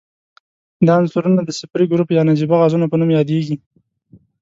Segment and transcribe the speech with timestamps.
[0.85, 3.55] دا عنصرونه د صفري ګروپ یا نجیبه غازونو په نوم یادیږي.